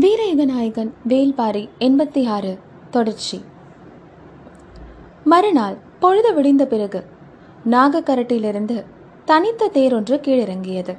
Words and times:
வீரயுகநாயகன் 0.00 0.90
வேல்பாரி 1.08 1.68
எண்பத்தி 1.78 2.26
ஆறு 2.26 2.58
தொடர்ச்சி. 2.90 3.44
மறுநாள் 5.24 5.76
பொழுது 6.00 6.30
விடிந்த 6.34 6.64
பிறகு 6.64 7.04
நாகக்கரட்டிலிருந்து 7.70 8.84
தனித்த 9.24 9.70
தேரொன்று 9.74 10.16
கீழிறங்கியது. 10.20 10.96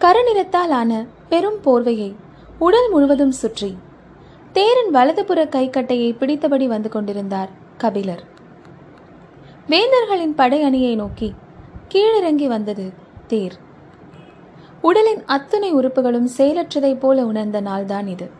கருநிறத்தால் 0.00 0.70
ஆன 0.70 1.06
பெரும் 1.28 1.58
போர்வையை 1.64 2.14
உடல் 2.58 2.90
முழுவதும் 2.90 3.32
சுற்றி 3.32 3.78
தேரின் 4.52 4.94
வலதுபுற 4.94 5.44
கைக்கட்டையை 5.44 6.16
பிடித்தபடி 6.20 6.66
வந்து 6.66 6.88
கொண்டிருந்தார் 6.88 7.48
கபிலர். 7.76 8.22
வேந்தர்களின் 9.68 10.34
படை 10.36 10.62
அணியை 10.62 10.94
நோக்கி 10.94 11.34
கீழிறங்கி 11.88 12.46
வந்தது 12.46 12.92
தேர். 13.26 13.58
உடலின் 14.82 15.24
அத்தனை 15.24 15.72
உறுப்புகளும் 15.72 16.28
செயலற்றதைப் 16.36 16.98
போல 16.98 17.26
உணர்ந்த 17.26 17.60
நாள்தான் 17.60 18.06
இது. 18.06 18.30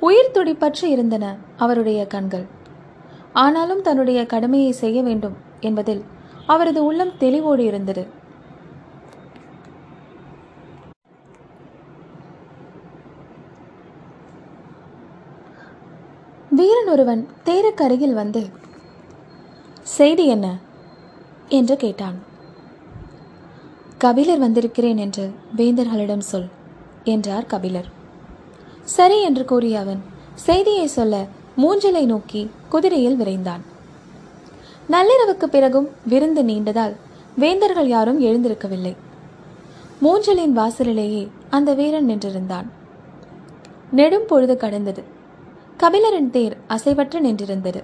உயிர் 0.00 0.30
துடிப்பற்று 0.34 0.84
இருந்தன 0.84 1.36
அவருடைய 1.56 2.06
கண்கள். 2.06 2.44
ஆனாலும் 3.32 3.82
தன்னுடைய 3.82 4.26
கடமையை 4.26 4.72
செய்ய 4.72 5.02
வேண்டும் 5.02 5.36
என்பதில் 5.60 6.04
அவரது 6.46 6.84
உள்ளம் 6.84 7.12
தெளிவோடு 7.20 7.58
இருந்தது. 7.58 8.06
வீரன் 16.50 16.88
ஒருவன் 16.88 17.28
தேருக்கு 17.44 17.82
அருகில் 17.82 18.14
வந்து 18.14 18.48
செய்தி 19.82 20.26
என்ன? 20.26 20.58
என்று 21.48 21.76
கேட்டான். 21.76 22.27
கபிலர் 23.98 24.38
வந்திருக்கிறேன் 24.38 24.96
என்று 24.96 25.32
வேந்தர்களிடம் 25.56 26.18
சொல் 26.18 26.46
என்றார் 27.04 27.46
கபிலர். 27.46 27.86
சரி 28.82 29.22
என்று 29.22 29.44
கூறிய 29.44 29.80
அவன் 29.80 30.02
செய்தியை 30.34 30.86
சொல்ல 30.86 31.24
மூஞ்சலை 31.56 32.04
நோக்கி 32.04 32.50
குதிரையில் 32.68 33.20
விரைந்தான். 33.20 33.60
நள்ளிரவுக்கு 34.90 35.44
பிறகும் 35.44 35.88
விருந்து 36.06 36.44
நீண்டதால் 36.44 36.96
வேந்தர்கள் 37.36 37.88
யாரும் 37.88 38.20
எழுந்திருக்கவில்லை. 38.20 38.96
மூஞ்சலின் 40.02 40.52
வாசலிலேயே 40.52 41.30
அந்த 41.50 41.74
வீரன் 41.74 42.08
நின்றிருந்தான். 42.08 42.66
நெடும் 43.90 44.26
பொழுது 44.26 44.56
கடந்தது. 44.56 45.02
கபிலரின் 45.78 46.30
தேர் 46.30 46.56
அசைவற்று 46.68 47.20
நின்றிருந்தது. 47.20 47.82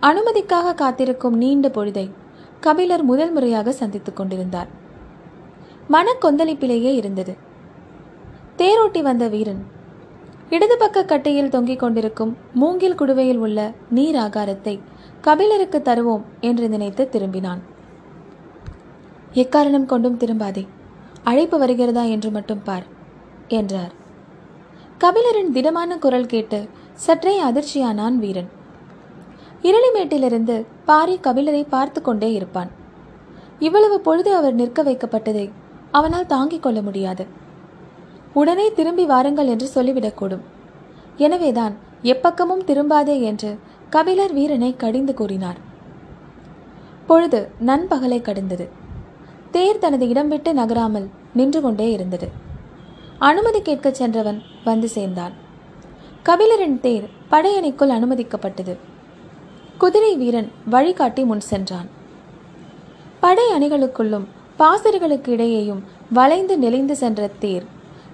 அனுமதிக்காக 0.00 0.74
காத்திருக்கும் 0.74 1.36
நீண்ட 1.36 1.68
பொழுதை 1.68 2.10
கபிலர் 2.60 3.02
முதல் 3.02 3.32
முறையாக 3.32 3.72
சந்தித்துக் 3.72 4.16
கொண்டிருந்தார். 4.16 4.82
மன 5.88 6.14
கொந்தளிப்பிலேயே 6.20 6.94
இருந்தது. 6.94 7.36
தேரோட்டி 8.58 9.02
வந்த 9.02 9.28
வீரன். 9.28 9.62
இடது 10.50 10.76
பக்க 10.76 11.04
கட்டையில் 11.04 11.48
தொங்கிக் 11.48 11.78
கொண்டிருக்கும் 11.78 12.36
மூங்கில் 12.54 12.94
குடுவையில் 12.94 13.36
உள்ள 13.36 13.72
நீர் 13.90 14.14
ஆகாரத்தை 14.14 14.80
கபிலருக்கு 15.20 15.78
தருவோம் 15.84 16.22
என்று 16.40 16.68
நினைத்து 16.68 17.08
திரும்பினான். 17.12 17.58
எக்காரணம் 19.34 19.86
கொண்டும் 19.86 20.18
திரும்பாதே 20.18 20.66
அழைப்பு 21.22 21.58
வருகிறதா 21.58 22.02
என்று 22.02 22.30
மட்டும் 22.30 22.62
பார் 22.62 22.84
என்றார். 23.48 23.92
கபிலரின் 24.98 25.50
திடமான 25.50 25.98
குரல் 25.98 26.26
கேட்டு 26.26 26.68
சற்றே 26.92 27.42
அதிர்ச்சியானான் 27.42 28.14
வீரன். 28.14 28.48
இருளிமேட்டிலிருந்து 29.62 30.64
பாரி 30.84 31.18
கபிலரை 31.22 31.66
பார்த்து 31.68 32.02
கொண்டே 32.02 32.32
இருப்பான். 32.32 32.70
இவ்வளவு 33.58 34.00
பொழுது 34.00 34.34
அவர் 34.34 34.54
நிற்க 34.54 34.82
வைக்கப்பட்டதை 34.82 35.50
அவனால் 35.94 36.26
தாங்கிக் 36.26 36.62
கொள்ள 36.62 36.82
முடியாது. 36.82 37.26
உடனே 38.32 38.72
திரும்பி 38.72 39.04
வாருங்கள் 39.06 39.46
என்று 39.46 39.66
சொல்லிவிடக்கூடும். 39.74 40.40
எனவேதான் 41.16 41.74
எப்பக்கமும் 42.02 42.64
திரும்பாதே 42.66 43.20
என்று 43.20 43.58
கபிலர் 43.90 44.32
வீரனை 44.32 44.76
கடிந்து 44.76 45.14
கூறினார். 45.14 45.56
பொழுது 47.06 47.40
நண்பகலை 47.66 48.20
கடந்தது. 48.20 48.68
தேர் 49.50 49.78
தனது 49.78 50.08
இடம் 50.08 50.28
விட்டு 50.28 50.52
நகராமல் 50.54 51.08
நின்று 51.34 51.60
கொண்டே 51.60 51.90
இருந்தது. 51.90 52.28
அனுமதி 53.18 53.62
கேட்கச் 53.62 53.94
சென்றவன் 53.94 54.42
வந்து 54.64 54.88
சேர்ந்தான். 54.88 55.32
கபிலரின் 56.24 56.80
தேர் 56.80 57.08
படையணிக்குள் 57.30 57.94
அனுமதிக்கப்பட்டது. 57.98 58.76
குதிரை 59.78 60.16
வீரன் 60.16 60.50
வழிகாட்டி 60.66 61.24
முன் 61.24 61.40
சென்றான். 61.40 61.88
படை 63.20 63.44
அணிகளுக்குள்ளும் 63.52 64.24
பாசர்களுக்கு 64.58 65.30
இடையேயும் 65.36 65.82
வளைந்து 66.12 66.58
நெளிந்து 66.58 66.96
சென்ற 66.96 67.30
தேர் 67.38 67.64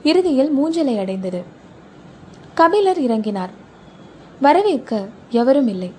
இறுதியில் 0.03 0.53
மூஞ்சலை 0.59 0.99
அடைந்தது. 0.99 1.43
கபிலர் 2.55 3.01
இறங்கினார். 3.01 3.51
வரவேற்க 4.41 5.09
எவரும் 5.31 5.69
இல்லை. 5.69 5.93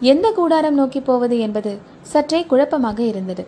எந்த 0.00 0.32
கூடாரம் 0.32 0.74
நோக்கி 0.74 1.00
போவது 1.00 1.38
என்பது 1.38 1.78
சற்றே 2.02 2.44
குழப்பமாக 2.44 3.02
இருந்தது. 3.02 3.46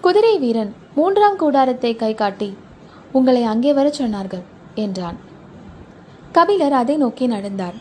குதிரை 0.00 0.38
வீரன் 0.38 0.74
மூன்றாம் 0.94 1.36
கூடாரத்தை 1.36 1.96
கை 1.96 2.14
காட்டி 2.14 2.56
உங்களை 3.12 3.42
அங்கே 3.42 3.72
வரச் 3.72 4.02
சொன்னார்கள் 4.02 4.44
என்றான். 4.74 5.18
கபிலர் 6.32 6.72
அதை 6.72 6.96
நோக்கி 6.96 7.26
நடந்தார். 7.26 7.74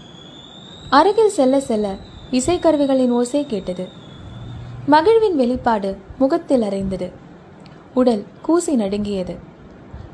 அருகில் 0.90 1.36
செல்ல 1.38 1.60
செல்ல 1.60 1.96
இசைக்கருவிகளின் 2.32 3.10
ஓசை 3.10 3.46
கேட்டது. 3.46 3.88
மகிழ்வின் 4.86 5.36
வெளிப்பாடு 5.36 5.98
முகத்தில் 6.18 6.62
அறைந்தது. 6.62 7.26
உடல் 7.98 8.24
கூசி 8.42 8.76
நடுங்கியது. 8.76 9.36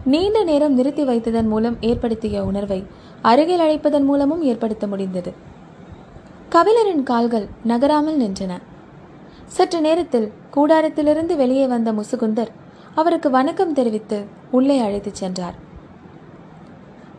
நீண்ட 0.05 0.43
நேரம் 0.43 0.73
நிறுத்தி 0.73 1.03
வைத்ததன் 1.03 1.47
மூலம் 1.47 1.77
ஏற்படுத்திய 1.81 2.43
உணர்வை 2.43 2.85
அருகில் 3.21 3.59
அழைப்பதன் 3.59 4.03
மூலமும் 4.03 4.43
ஏற்படுத்த 4.43 4.87
முடிந்தது. 4.87 5.33
கபிலரின் 6.51 7.03
கால்கள் 7.03 7.47
நகராமல் 7.63 8.19
நின்றன. 8.19 8.53
சற்று 9.45 9.81
நேரத்தில் 9.81 10.31
கூடாரத்திலிருந்து 10.55 11.35
வெளியே 11.35 11.67
வந்த 11.67 11.91
முசுகுந்தர் 11.91 12.51
அவருக்கு 12.95 13.29
வணக்கம் 13.29 13.73
தெரிவித்து 13.73 14.23
உள்ளே 14.51 14.79
அழைத்துச் 14.79 15.15
சென்றார். 15.15 15.55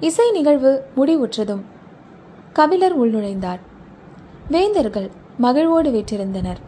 இசை 0.01 0.31
நிகழ்வு 0.31 0.73
முடிவுற்றதும் 0.97 1.63
கபிலர் 2.53 3.01
உள்நுழைந்தார். 3.01 3.61
வேந்தர்கள் 4.51 5.11
மகிழ்வோடு 5.37 5.91
வீற்றிருந்தனர். 5.91 6.61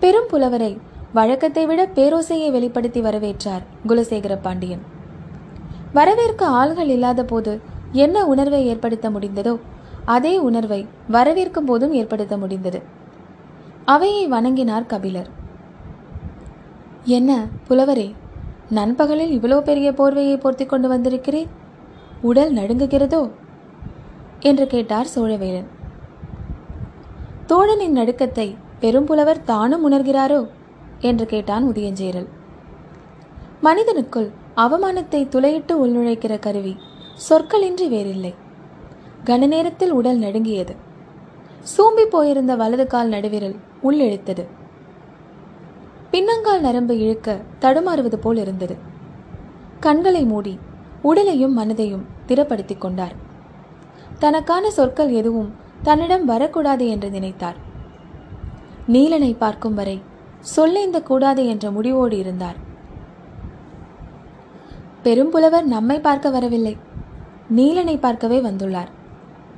பெரும் 0.00 0.30
புலவரை 0.30 0.88
வழக்கத்தை 1.12 1.66
விட 1.66 1.86
பேரோசையை 1.94 2.50
வெளிப்படுத்தி 2.50 3.00
வரவேற்றார் 3.00 3.64
குலசேகர 3.88 4.38
பாண்டியன். 4.42 4.82
வரவேற்க 5.92 6.46
ஆள்கள் 6.46 6.86
இல்லாத 6.86 7.24
போது 7.24 7.60
என்ன 7.92 8.26
உணர்வை 8.26 8.66
ஏற்படுத்த 8.66 9.10
முடிந்ததோ 9.10 9.58
அதே 10.04 10.38
உணர்வை 10.38 10.86
வரவேற்கும் 11.12 11.66
போதும் 11.66 11.92
ஏற்படுத்த 11.92 12.36
முடிந்தது. 12.36 12.82
அவையை 13.84 14.28
வணங்கினார் 14.28 14.86
கபிலர். 14.86 15.30
என்ன 17.04 17.46
புலவரே 17.68 18.14
நண்பகலில் 18.68 19.40
இவ்வளோ 19.40 19.60
பெரிய 19.60 19.90
போர்வையை 19.90 20.36
போர்த்தி 20.36 20.66
கொண்டு 20.66 20.88
வந்திருக்கிறேன் 20.88 21.50
உடல் 22.20 22.52
நடுங்குகிறதோ? 22.52 23.30
என்று 24.40 24.66
கேட்டார் 24.66 25.12
சோழவேலன். 25.14 25.68
தோழனின் 27.46 27.98
நடுக்கத்தை 28.00 28.48
பெரும்புலவர் 28.80 29.44
தானும் 29.44 29.92
உணர்கிறாரோ? 29.92 30.40
என்று 31.00 31.26
கேட்டான் 31.26 31.64
உதயஞ்சேரல் 31.68 32.28
மனிதனுக்குள் 33.62 34.30
அவமானத்தை 34.56 35.20
துளையிட்டு 35.28 35.86
உள்நுழைக்கிற 35.86 36.38
கருவி 36.38 36.76
சொற்களின்றி 37.28 37.88
வேறில்லை. 37.88 38.34
கன 39.24 39.46
நேரத்தில் 39.46 39.92
உடல் 39.92 40.18
நடுங்கியது. 40.18 40.74
சூம்பி 41.62 42.04
போயிருந்த 42.04 42.56
வலது 42.56 42.86
கால் 42.86 43.08
நடுவிரல் 43.08 43.56
உள்ளிழுத்தது. 43.82 44.46
பின்னங்கால் 46.12 46.60
நரம்பு 46.60 46.98
இழுக்க 46.98 47.40
தடுமாறுவது 47.60 48.14
போல் 48.14 48.36
இருந்தது. 48.36 48.76
கண்களை 49.80 50.24
மூடி 50.24 50.58
உடலையும் 51.02 51.58
மனதையும் 51.58 52.06
திறப்படுத்திக் 52.26 52.80
கொண்டார். 52.80 53.12
தனக்கான 54.18 54.70
சொற்கள் 54.70 55.10
எதுவும் 55.10 55.54
தன்னிடம் 55.82 56.24
வரக்கூடாது 56.24 56.88
என்று 56.88 57.10
நினைத்தார். 57.10 57.54
நீலனை 58.88 59.36
பார்க்கும் 59.38 59.74
வரை 59.74 60.02
சொல்லேந்த 60.56 60.98
கூடாது 61.02 61.42
என்ற 61.46 61.70
முடிவோடு 61.70 62.18
இருந்தார். 62.18 62.58
பெரும்புலவர் 65.04 65.66
நம்மை 65.74 65.98
பார்க்க 66.00 66.30
வரவில்லை. 66.30 66.76
நீலனை 67.58 67.96
பார்க்கவே 67.98 68.38
வந்துள்ளார். 68.40 68.90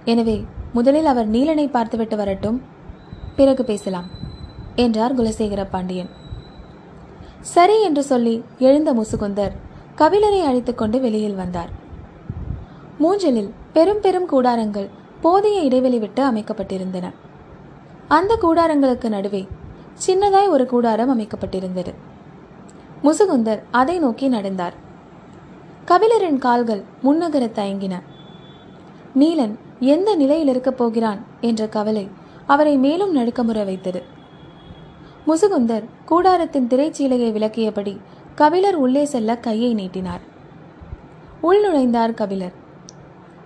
எனவே 0.04 0.36
முதலில் 0.72 1.06
அவர் 1.06 1.28
நீலனை 1.30 1.66
பார்த்துவிட்டு 1.68 2.16
வரட்டும். 2.16 2.58
பிறகு 3.36 3.64
பேசலாம் 3.64 4.08
என்றார் 4.74 5.16
குலசேகர 5.18 5.62
பாண்டியன். 5.70 6.10
சரி 7.40 7.76
என்று 7.82 8.02
சொல்லி 8.02 8.34
எழுந்த 8.58 8.90
முசுகுந்தர் 8.94 9.54
கபிலரை 9.96 10.40
அழைத்துக்கொண்டு 10.48 11.00
வெளியில் 11.00 11.34
வந்தார். 11.34 11.70
மூஞ்சலில் 13.02 13.50
பெரும் 13.72 14.00
பெரும் 14.00 14.28
கூடாரங்கள் 14.28 14.88
போதிய 15.20 15.60
இடைவெளி 15.60 15.98
விட்டு 15.98 16.22
அமைக்கப்பட்டிருந்தன. 16.30 17.06
அந்த 18.08 18.32
கூடாரங்களுக்கு 18.42 19.08
நடுவே 19.08 19.42
சின்னதாய் 20.06 20.48
ஒரு 20.48 20.66
கூடாரம் 20.66 21.20
அமைக்கப்பட்டிருந்தது. 21.20 21.94
முசுகுந்தர் 23.04 23.62
அதை 23.70 23.98
நோக்கி 23.98 24.28
நடந்தார். 24.28 24.74
கபிலரின் 25.86 26.38
கால்கள் 26.38 26.82
முன்னகர 27.04 27.50
தயங்கின. 27.54 28.02
நீலன் 29.14 29.58
எந்த 29.80 30.14
நிலையில் 30.14 30.48
இருக்கப் 30.48 30.76
போகிறான்? 30.76 31.24
என்ற 31.40 31.68
கவலை 31.68 32.08
அவரை 32.46 32.76
மேலும் 32.76 33.16
நடுக்கமுற 33.16 33.64
வைத்தது 33.64 34.02
முசுகுந்தர் 35.26 35.84
கூடாரத்தின் 36.08 36.66
திரைச்சீலையை 36.66 37.32
விளக்கியபடி 37.32 38.00
கபிலர் 38.34 38.74
உள்ளே 38.74 39.04
செல்ல 39.04 39.38
கையை 39.38 39.74
நீட்டினார். 39.74 40.20
உள் 41.40 41.62
நுழைந்தார் 41.64 42.14
கபிலர். 42.14 42.52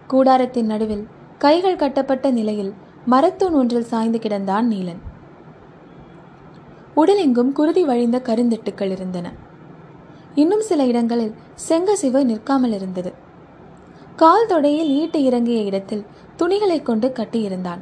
கூடாரத்தின் 0.09 0.65
நடுவில் 0.65 1.07
கைகள் 1.39 1.77
கட்டப்பட்ட 1.77 2.31
நிலையில் 2.31 2.75
மரத்தூண் 3.11 3.53
ஒன்றில் 3.53 3.85
சாய்ந்து 3.85 4.19
கிடந்தான் 4.19 4.63
நீலன். 4.63 5.06
உடலெங்கும் 6.97 7.53
குருதி 7.53 7.85
வழிந்த 7.85 8.23
கருந்திட்டுக்கள் 8.25 8.91
இருந்தன. 8.91 9.33
இன்னும் 10.35 10.61
சில 10.61 10.85
இடங்களில் 10.85 11.35
செங்கசிவு 11.69 12.25
நிற்காமல் 12.25 12.73
இருந்தது. 12.73 13.13
கால் 14.17 14.47
தொடையில் 14.47 14.93
ஈட்டு 15.01 15.17
இறங்கிய 15.17 15.61
இடத்தில் 15.61 16.07
துணிகளை 16.37 16.83
கொண்டு 16.83 17.09
கட்டியிருந்தான். 17.09 17.81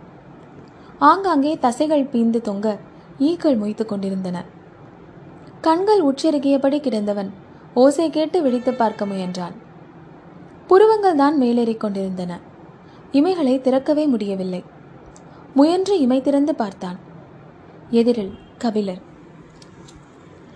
ஆங்காங்கே 0.99 1.59
தசைகள் 1.61 2.11
பீந்து 2.13 2.41
தொங்க 2.41 2.79
ஈக்கள் 3.19 3.59
மொய்த்து 3.59 3.85
கொண்டிருந்தன. 3.85 4.45
கண்கள் 5.61 6.05
உச்சிறகியபடி 6.05 6.81
கிடந்தவன் 6.81 7.33
ஓசை 7.75 8.11
கேட்டு 8.11 8.43
விழித்து 8.43 8.75
பார்க்க 8.75 9.07
முயன்றான். 9.07 9.55
புருவங்கள் 10.67 11.17
தான் 11.17 11.41
மேலேறிக் 11.41 11.81
கொண்டிருந்தன. 11.81 12.41
இமைகளை 13.13 13.61
திறக்கவே 13.61 14.07
முடியவில்லை. 14.07 14.65
முயன்று 15.55 16.01
இமை 16.01 16.21
திறந்து 16.21 16.55
பார்த்தான். 16.55 16.99
எதிரில் 17.91 18.35
கபிலர். 18.59 19.03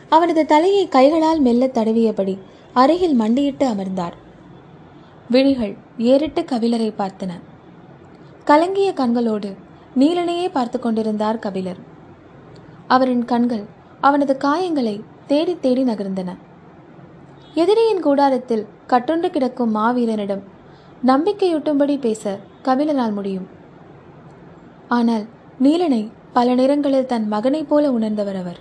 அவனது 0.08 0.46
தலையை 0.46 0.88
கைகளால் 0.88 1.40
மெல்ல 1.40 1.66
தடவியபடி 1.66 2.38
அருகில் 2.72 3.14
மண்டியிட்டு 3.14 3.66
அமர்ந்தார். 3.66 4.16
விழிகள் 5.30 5.76
ஏறிட்டு 5.98 6.42
கபிலரை 6.42 6.90
பார்த்தன. 6.98 7.32
கலங்கிய 8.44 8.92
கண்களோடு 8.92 9.56
நீலனையே 9.96 10.48
பார்த்து 10.52 10.78
கொண்டிருந்தார் 10.78 11.38
கபிலர். 11.38 11.80
அவரின் 12.86 13.24
கண்கள் 13.24 13.64
அவனது 14.00 14.36
காயங்களை 14.44 15.00
தேடி 15.26 15.58
தேடி 15.60 15.84
நகர்ந்தன. 15.84 16.36
எதிரியின் 17.54 18.00
கூடாரத்தில் 18.00 18.66
கட்டுண்டு 18.88 19.30
கிடக்கும் 19.30 19.74
மாவீரனிடம் 19.74 20.42
நம்பிக்கையூட்டும்படி 21.06 21.98
பேச 22.00 22.38
கபிலனால் 22.62 23.12
முடியும். 23.12 23.48
ஆனால் 24.88 25.24
நீலனை 25.58 26.10
பல 26.38 26.54
நேரங்களில் 26.54 27.06
தன் 27.06 27.28
மகனைப் 27.28 27.68
போல 27.68 27.92
உணர்ந்தவர் 27.92 28.36
அவர் 28.36 28.58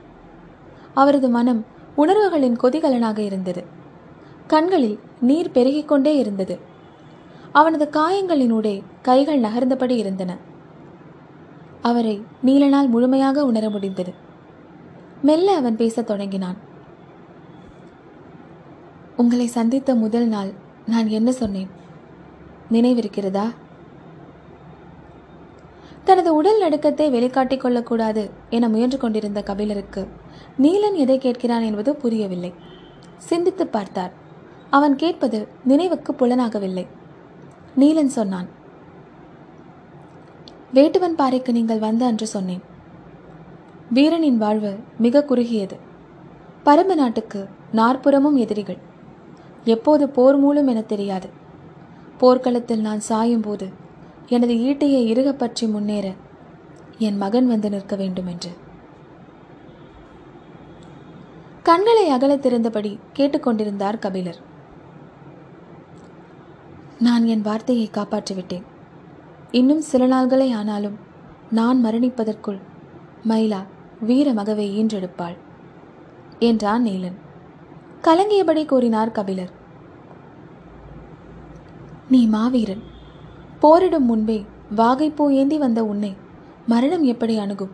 அவரது 0.93 1.29
மனம் 1.29 1.65
உணர்வுகளின் 1.95 2.57
கொதிகலனாக 2.63 3.17
இருந்தது. 3.17 3.63
கண்களில் 4.47 4.99
நீர் 5.21 5.51
பெருகிக் 5.51 5.87
கொண்டே 5.87 6.17
இருந்தது. 6.17 6.59
அவனது 7.51 7.89
காயங்களினூடே 7.91 8.83
கைகள் 9.01 9.41
நகர்ந்தபடி 9.41 9.89
இருந்தன. 9.89 10.37
அவரை 11.81 12.23
நீலனால் 12.45 12.87
முழுமையாக 12.87 13.45
உணர 13.45 13.69
முடிந்தது. 13.69 14.13
மெல்ல 15.21 15.55
அவன் 15.55 15.75
பேசத் 15.75 16.07
தொடங்கினான். 16.07 16.55
உங்களை 19.17 19.47
சந்தித்த 19.47 19.95
முதல் 19.95 20.27
நாள் 20.27 20.51
நான் 20.85 21.07
என்ன 21.07 21.31
சொன்னேன்? 21.31 21.69
நினைவிருக்கிறதா? 22.71 23.51
தனது 26.07 26.29
உடல் 26.35 26.61
நடுக்கத்தை 26.61 27.05
வெளிக்காட்டிக் 27.15 27.61
கொள்ளக்கூடாது 27.61 28.23
என 28.49 28.67
முயன்று 28.73 28.97
கொண்டிருந்த 28.97 29.39
கபிலருக்கு 29.49 30.01
நீலன் 30.63 30.97
எதை 31.03 31.15
கேட்கிறான் 31.19 31.65
என்பது 31.69 31.91
புரியவில்லை. 31.95 32.51
சிந்தித்து 33.29 33.65
பார்த்தார். 33.67 34.13
அவன் 34.69 34.95
கேட்பது 35.01 35.39
நினைவுக்கு 35.63 36.11
புலனாகவில்லை. 36.13 36.85
நீலன் 37.79 38.15
சொன்னான் 38.17 38.47
வேட்டுவன் 40.73 41.17
பாறைக்கு 41.19 41.51
நீங்கள் 41.57 41.83
வந்த 41.85 42.05
அன்று 42.05 42.27
சொன்னேன். 42.27 42.63
வீரனின் 43.97 44.39
வாழ்வு 44.43 44.71
மிக 44.97 45.23
குறுகியது. 45.23 45.77
பரம்பு 46.65 46.95
நாட்டுக்கு 47.01 47.41
நாற்புறமும் 47.71 48.39
எதிரிகள். 48.43 48.79
எப்போது 49.75 50.05
போர் 50.17 50.39
மூலம் 50.43 50.71
என 50.73 50.81
தெரியாது. 50.93 51.29
போர்க்களத்தில் 52.17 52.85
நான் 52.87 53.03
சாயும் 53.09 53.45
போது 53.47 53.67
எனது 54.29 54.53
ஈட்டையை 54.53 55.05
இறுக 55.05 55.33
பற்றி 55.33 55.67
முன்னேற 55.67 56.13
என் 56.97 57.17
மகன் 57.17 57.47
வந்து 57.47 57.69
நிற்க 57.69 57.95
வேண்டும் 57.95 58.27
என்று 58.27 58.51
கண்களை 61.63 62.11
அகலத் 62.11 62.45
திறந்தபடி 62.45 62.99
கேட்டுக்கொண்டிருந்தார் 63.13 63.99
கபிலர். 63.99 64.37
நான் 66.99 67.25
என் 67.25 67.41
வார்த்தையை 67.41 67.89
காப்பாற்றிவிட்டேன். 67.93 68.63
இன்னும் 69.51 69.81
சில 69.81 70.07
நாள்களே 70.07 70.51
ஆனாலும் 70.51 70.97
நான் 71.49 71.85
மரணிப்பதற்குள் 71.85 72.59
மயிலா 73.27 73.63
வீர 73.99 74.33
மகவை 74.33 74.83
ஈன்றெடுப்பாள் 74.83 75.37
என்றான் 76.39 76.85
நீலன். 76.85 77.17
கலங்கியபடி 78.01 78.65
கூறினார் 78.65 79.11
கபிலர். 79.11 79.51
நீ 82.09 82.27
மாவீரன். 82.27 82.83
போரிடும் 83.59 84.07
முன்பே 84.09 84.39
வாகைப்பூ 84.75 85.25
ஏந்தி 85.31 85.57
வந்த 85.57 85.79
உன்னை. 85.83 86.13
மரணம் 86.67 87.03
எப்படி 87.03 87.35
அணுகும் 87.37 87.73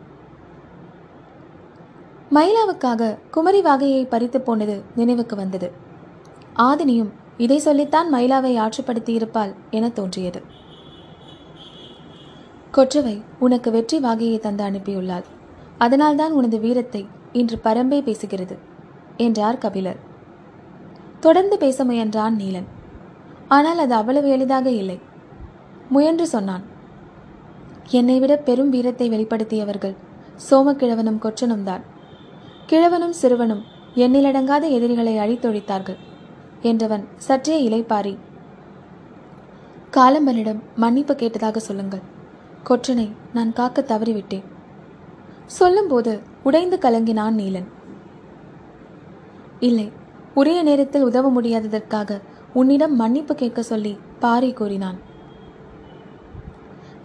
மயிலாவுக்காக 2.36 3.18
குமரி 3.32 3.62
வாகையை 3.62 4.04
பறித்து 4.06 4.40
போனது 4.42 4.76
நினைவுக்கு 4.96 5.36
வந்தது. 5.36 5.68
ஆதினியும் 6.68 7.12
இதை 7.38 7.58
சொல்லித்தான் 7.60 8.08
மயிலாவை 8.14 8.54
ஆற்றுப்படுத்தியிருப்பாள் 8.60 9.54
என 9.70 9.90
தோன்றியது. 9.90 10.42
கொற்றவை 12.72 13.16
உனக்கு 13.40 13.72
வெற்றி 13.72 14.00
வாகையை 14.00 14.40
தந்து 14.40 14.64
அனுப்பியுள்ளாள். 14.64 15.26
அதனால்தான் 15.78 16.32
உனது 16.32 16.60
வீரத்தை 16.60 17.02
இன்று 17.32 17.58
பரம்பே 17.64 18.00
பேசுகிறது 18.08 18.56
என்றார் 19.18 19.58
கபிலர். 19.58 20.00
தொடர்ந்து 21.20 21.58
பேச 21.58 21.86
முயன்றான் 21.86 22.38
நீலன். 22.42 22.70
ஆனால் 23.48 23.78
அது 23.78 23.94
அவ்வளவு 23.94 24.30
எளிதாக 24.30 24.68
இல்லை. 24.82 24.98
முயன்று 25.94 26.26
சொன்னான். 26.34 26.64
என்னை 28.00 28.18
விட 28.20 28.34
பெரும் 28.48 28.72
வீரத்தை 28.74 29.08
வெளிப்படுத்தியவர்கள் 29.14 29.96
சோமக்கிழவனும் 30.48 31.22
கொற்றனும் 31.26 31.66
தான். 31.70 31.84
கிழவனும் 32.70 33.16
சிறுவனும் 33.22 33.64
எண்ணிலடங்காத 34.04 34.64
எதிரிகளை 34.78 35.14
அழித்தொழித்தார்கள் 35.24 36.00
என்றவன் 36.70 37.04
சற்றே 37.26 37.58
இலைப்பாரி 37.68 38.14
காலம்பனிடம் 39.98 40.62
மன்னிப்பு 40.84 41.14
கேட்டதாக 41.14 41.58
சொல்லுங்கள். 41.68 42.04
கொற்றனை 42.70 43.08
நான் 43.36 43.52
காக்க 43.58 43.82
தவறிவிட்டேன். 43.92 44.46
சொல்லும்போது 45.58 46.12
உடைந்து 46.48 46.78
கலங்கினான் 46.86 47.38
நீலன். 47.42 47.70
இல்லை 49.68 49.88
உரிய 50.40 50.60
நேரத்தில் 50.70 51.08
உதவ 51.10 51.30
முடியாததற்காக 51.36 52.20
உன்னிடம் 52.60 52.96
மன்னிப்பு 53.02 53.34
கேட்க 53.42 53.62
சொல்லி 53.72 53.94
பாரி 54.24 54.50
கூறினான் 54.60 54.98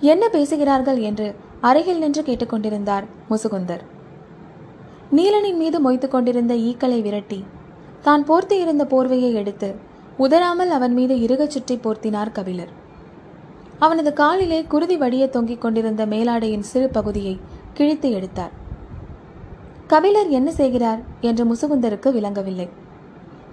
என்ன 0.00 0.28
பேசுகிறார்கள் 0.28 0.98
என்று 0.98 1.34
அருகில் 1.60 1.98
நின்று 1.98 2.22
கேட்டுக்கொண்டிருந்தார் 2.22 3.04
முசுகுந்தர். 3.30 3.80
நீலனின் 5.12 5.56
மீது 5.56 5.90
மொய்த்து 5.90 6.08
கொண்டிருந்த 6.08 6.54
ஈக்களை 6.54 7.02
விரட்டி 7.02 7.44
தான் 8.02 8.24
போர்த்தி 8.24 8.60
இருந்த 8.60 8.84
போர்வையை 8.84 9.32
எடுத்து 9.32 9.74
உதறாமல் 10.16 10.70
அவன் 10.70 10.92
மீது 10.92 11.20
இறுகச் 11.20 11.50
சுற்றி 11.50 11.76
போர்த்தினார் 11.76 12.32
கபிலர். 12.32 12.68
அவனது 13.78 14.12
காலிலே 14.12 14.62
குருதி 14.62 14.96
வடிய 14.96 15.28
தொங்கிக் 15.28 15.60
கொண்டிருந்த 15.60 16.06
மேலாடையின் 16.06 16.60
சிறு 16.60 16.88
பகுதியை 16.88 17.38
கிழித்து 17.74 18.10
எடுத்தார். 18.10 18.50
கபிலர் 19.86 20.28
என்ன 20.28 20.50
செய்கிறார் 20.50 21.02
என்று 21.20 21.44
முசுகுந்தருக்கு 21.44 22.12
விளங்கவில்லை. 22.12 22.68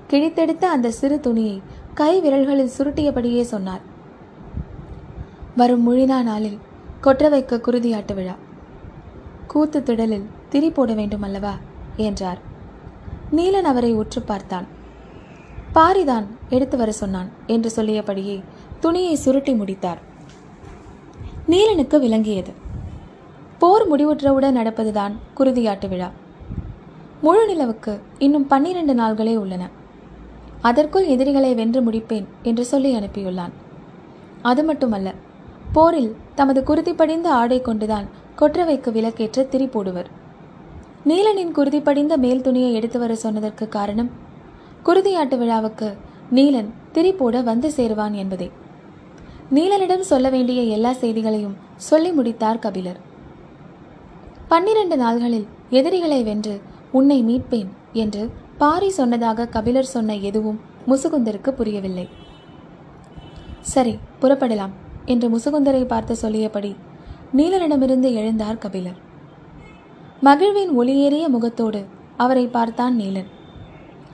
கிழித்தெடுத்த 0.07 0.63
அந்த 0.67 0.91
சிறு 0.91 1.19
துணியை 1.19 1.61
கை 1.93 2.21
விரல்களில் 2.21 2.75
சுருட்டியபடியே 2.77 3.41
சொன்னார். 3.41 3.81
வரும் 5.55 5.83
முழினா 5.85 6.21
நாளில் 6.21 6.57
கொற்ற 7.01 7.29
வைக்க 7.29 7.61
குருதியாட்டு 7.65 8.13
விழா. 8.13 8.35
கூத்து 9.47 9.83
திடலில் 9.85 10.25
திரி 10.49 10.69
போட 10.69 10.93
வேண்டும் 10.93 11.21
அல்லவா 11.21 11.53
என்றார். 11.95 12.37
நீலன் 13.31 13.69
அவரை 13.71 13.93
உற்று 13.93 14.21
பார்த்தான். 14.21 14.67
பாரிதான் 15.75 16.25
எடுத்து 16.49 16.77
வர 16.77 16.91
சொன்னான் 16.91 17.29
என்று 17.47 17.71
சொல்லியபடியே 17.75 18.43
துணியை 18.79 19.15
சுருட்டி 19.15 19.53
முடித்தார். 19.53 19.97
நீலனுக்கு 21.49 21.99
விளங்கியது. 21.99 22.51
போர் 23.59 23.85
முடிவுற்றவுடன் 23.91 24.57
நடப்பதுதான் 24.57 25.11
குருதியாட்டு 25.37 25.87
விழா. 25.87 26.11
முழு 27.21 27.45
நிலவுக்கு 27.45 28.01
இன்னும் 28.17 28.47
பன்னிரண்டு 28.47 28.93
நாள்களே 28.93 29.35
உள்ளன. 29.35 29.69
அதற்குள் 30.61 31.05
எதிரிகளை 31.05 31.53
வென்று 31.53 31.81
முடிப்பேன் 31.81 32.25
என்று 32.43 32.65
சொல்லி 32.65 32.95
அனுப்பியுள்ளான். 32.95 33.51
அது 34.41 34.63
மட்டுமல்ல 34.63 35.13
போரில் 35.75 36.11
தமது 36.35 36.59
குருதி 36.63 36.93
படிந்த 36.93 37.27
ஆடை 37.39 37.57
கொண்டுதான் 37.61 38.05
கொற்றவைக்கு 38.39 38.89
விலக்கேற்ற 38.91 39.43
திரி 39.53 39.65
போடுவர். 39.73 40.09
நீலனின் 41.09 41.51
குருதி 41.57 41.79
படிந்த 41.87 42.13
மேல் 42.25 42.43
துணியை 42.45 42.69
எடுத்து 42.73 42.99
வர 42.99 43.15
சொன்னதற்கு 43.23 43.65
காரணம் 43.75 44.11
குருதியாட்டு 44.85 45.37
விழாவுக்கு 45.41 45.89
நீலன் 46.37 46.69
திரிபோட 46.93 47.41
வந்து 47.43 47.67
சேருவான் 47.77 48.15
என்பதே. 48.21 48.47
நீலனிடம் 49.55 50.05
சொல்ல 50.11 50.29
வேண்டிய 50.29 50.61
எல்லா 50.75 50.93
செய்திகளையும் 50.93 51.57
சொல்லி 51.89 52.11
முடித்தார் 52.11 52.63
கபிலர். 52.65 52.99
பன்னிரண்டு 54.47 54.97
நாள்களில் 55.03 55.47
எதிரிகளை 55.69 56.21
வென்று 56.23 56.55
உன்னை 56.91 57.19
மீட்பேன் 57.23 57.69
என்று 58.03 58.23
பாரி 58.57 58.89
சொன்னதாக 58.99 59.49
கபிலர் 59.57 59.93
சொன்ன 59.95 60.15
எதுவும் 60.29 60.59
முசுகுந்தருக்கு 60.87 61.51
புரியவில்லை. 61.59 62.07
சரி 63.73 63.95
புறப்படலாம். 64.21 64.73
என்று 65.05 65.27
முசுகுந்தரை 65.29 65.85
பார்த்து 65.85 66.15
சொல்லியபடி 66.15 66.75
நீலனிடமிருந்து 67.35 68.09
எழுந்தார் 68.19 68.57
கபிலர். 68.57 68.99
மகிழ்வின் 70.21 70.79
ஒளியேறிய 70.79 71.27
முகத்தோடு 71.27 71.85
அவரை 72.17 72.47
பார்த்தான் 72.47 72.99
நீலன். 72.99 73.29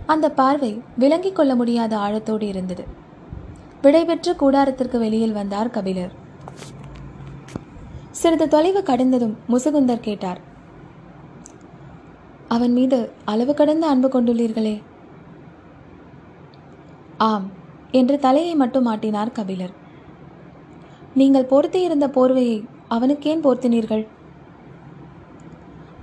அந்த 0.05 0.29
பார்வை 0.31 0.81
விளங்கிக் 0.97 1.35
கொள்ள 1.35 1.55
முடியாத 1.55 1.97
ஆழத்தோடு 1.97 2.41
இருந்தது. 2.41 2.83
விடைபெற்று 3.81 4.35
கூடாரத்திற்கு 4.35 4.97
வெளியில் 4.97 5.31
வந்தார் 5.31 5.69
கபிலர். 5.69 6.11
சிறிது 8.11 8.47
தொலைவு 8.47 8.83
கடந்ததும் 8.83 9.37
முசுகுந்தர் 9.49 9.99
கேட்டார். 9.99 10.41
அவன் 12.47 12.71
மீது 12.71 13.11
அளவு 13.25 13.53
கடந்த 13.53 13.87
அன்பு 13.87 14.07
கொண்டுள்ளீர்களே. 14.07 14.81
ஆம் 17.17 17.47
என்று 17.91 18.19
தலையை 18.19 18.55
மட்டும் 18.55 18.87
மாட்டினார் 18.87 19.31
கபிலர். 19.31 19.79
நீங்கள் 21.13 21.45
பொருத்தியிருந்த 21.45 22.07
போர்வையை 22.07 22.65
அவனுக்கேன் 22.89 23.43
போர்த்தினீர்கள்? 23.43 24.07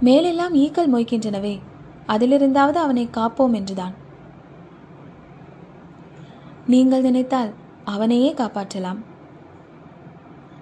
மேலெல்லாம் 0.00 0.54
ஈக்கள் 0.54 0.92
மொய்க்கின்றனவே 0.92 1.60
அதிலிருந்தாவது 2.06 2.78
அவனை 2.78 3.08
காப்போம் 3.16 3.52
என்றுதான். 3.52 3.94
நீங்கள் 6.66 7.00
நினைத்தால் 7.00 7.52
அவனையே 7.84 8.34
காப்பாற்றலாம். 8.34 9.00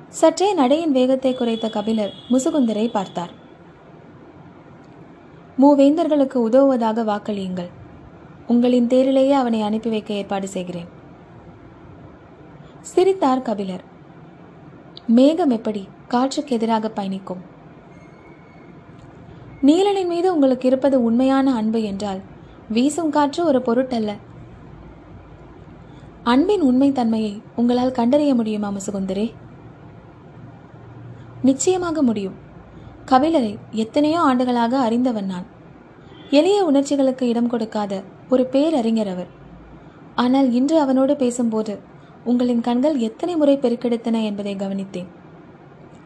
சற்றே 0.09 0.55
நடையின் 0.55 0.93
வேகத்தை 0.93 1.35
குறைத்த 1.35 1.71
கபிலர் 1.71 2.13
முசுகுந்தரை 2.31 2.91
பார்த்தார். 2.91 3.31
மூவேந்தர்களுக்கு 5.59 6.39
உதவுவதாக 6.49 7.05
வாக்களியுங்கள். 7.05 7.71
உங்களின் 8.47 8.87
தேரிலேயே 8.87 9.31
அவனை 9.31 9.63
அனுப்பி 9.63 9.91
வைக்க 9.91 10.15
ஏற்பாடு 10.15 10.49
செய்கிறேன். 10.49 10.89
சிரித்தார் 12.81 13.43
கபிலர். 13.43 13.85
மேகம் 15.07 15.51
எப்படி 15.51 15.89
காற்றுக்கு 16.09 16.55
எதிராக 16.55 16.89
பயணிக்கும்? 16.89 17.41
நீலனின் 19.63 20.07
மீது 20.07 20.33
உங்களுக்கு 20.33 20.67
இருப்பது 20.67 21.03
உண்மையான 21.03 21.55
அன்பு 21.55 21.83
என்றால் 21.83 22.21
வீசும் 22.69 23.11
காற்று 23.11 23.45
ஒரு 23.45 23.63
பொருட்டல்ல. 23.67 24.13
அன்பின் 26.23 26.61
உண்மை 26.61 26.93
தன்மையை 26.93 27.43
உங்களால் 27.57 27.93
கண்டறிய 27.93 28.35
முடியுமா 28.35 28.71
முசுகுந்தரே? 28.71 29.33
நிச்சயமாக 31.43 32.03
முடியும். 32.03 32.35
கபிலரை 33.07 33.59
எத்தனையோ 33.71 34.21
ஆண்டுகளாக 34.21 34.79
அறிந்தவன் 34.79 35.27
நான். 35.27 35.45
எளிய 36.31 36.65
உணர்ச்சிகளுக்கு 36.65 37.23
இடம் 37.23 37.49
கொடுக்காத 37.49 38.03
ஒரு 38.29 38.47
பேரறிஞர் 38.47 39.09
அவர். 39.09 39.27
ஆனால் 40.15 40.53
இன்று 40.53 40.81
அவனோடு 40.81 41.17
பேசும்போது 41.17 41.81
உங்களின் 42.27 42.61
கண்கள் 42.61 42.97
எத்தனை 42.99 43.37
முறை 43.37 43.59
பெருக்கெடுத்தன 43.59 44.25
என்பதை 44.25 44.57
கவனித்தேன். 44.57 45.07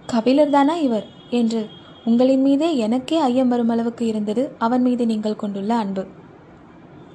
கபிலர் 0.07 0.51
தானா 0.51 0.77
இவர்? 0.77 1.07
என்று. 1.31 1.69
உங்களின் 2.05 2.41
மீதே 2.41 2.77
எனக்கே 2.77 3.19
ஐயம் 3.19 3.49
வரும் 3.49 3.69
அளவுக்கு 3.69 4.07
இருந்தது 4.07 4.53
அவன் 4.59 4.83
மீது 4.83 5.07
நீங்கள் 5.07 5.37
கொண்டுள்ள 5.37 5.75
அன்பு. 5.75 6.07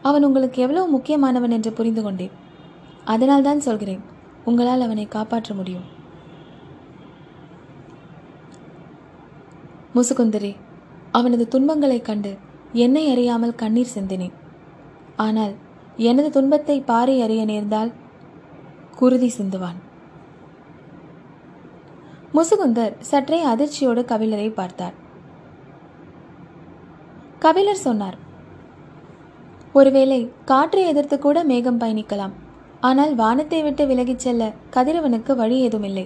அவன் 0.02 0.24
உங்களுக்கு 0.24 0.62
எவ்வளவு 0.62 0.88
முக்கியமானவன் 0.88 1.52
என்று 1.52 1.74
புரிந்து 1.74 2.02
கொண்டேன். 2.02 2.32
அதனால் 3.06 3.42
தான் 3.42 3.60
சொல்கிறேன் 3.60 4.02
உங்களால் 4.46 4.82
அவனை 4.82 5.08
காப்பாற்ற 5.08 5.54
முடியும். 5.54 5.84
முசுகுந்தரே 9.96 10.56
அவனது 11.12 11.48
துன்பங்களைக் 11.48 12.06
கண்டு 12.06 12.38
என்னை 12.74 13.10
அறியாமல் 13.10 13.56
கண்ணீர் 13.56 13.94
சிந்தினேன். 14.00 14.34
ஆனால் 15.16 15.54
எனது 15.98 16.30
துன்பத்தை 16.30 16.80
பாறை 16.80 17.22
அறிய 17.22 17.46
நேர்ந்தால் 17.46 17.92
குருதி 19.00 19.30
சிந்துவான். 19.38 19.80
முசுகுந்தர் 22.34 22.94
சற்றே 23.00 23.40
அதிர்ச்சியோடு 23.46 24.02
கபிலரை 24.12 24.54
பார்த்தார். 24.54 24.96
கபிலர் 27.40 27.84
சொன்னார் 27.86 28.18
ஒருவேளை 29.74 30.20
காற்றை 30.46 30.84
எதிர்த்து 30.84 31.20
கூட 31.20 31.44
மேகம் 31.44 31.80
பயணிக்கலாம். 31.80 32.34
ஆனால் 32.80 33.14
வானத்தை 33.16 33.60
விட்டு 33.64 33.86
விலகிச் 33.86 34.24
செல்ல 34.26 34.52
கதிரவனுக்கு 34.74 35.36
வழி 35.36 35.60
ஏதுமில்லை. 35.60 36.06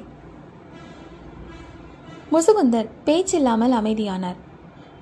முசுகுந்தர் 2.31 2.91
பேச்சில்லாமல் 3.05 3.77
அமைதியானார். 3.79 4.39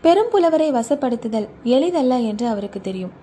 பெரும் 0.01 0.31
புலவரை 0.31 0.71
வசப்படுத்துதல் 0.71 1.49
எளிதல்ல 1.75 2.19
என்று 2.19 2.47
அவருக்கு 2.47 2.81
தெரியும். 2.81 3.15